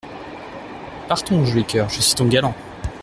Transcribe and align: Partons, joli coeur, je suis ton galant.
Partons, 1.07 1.45
joli 1.45 1.63
coeur, 1.63 1.87
je 1.89 2.01
suis 2.01 2.15
ton 2.15 2.25
galant. 2.27 2.55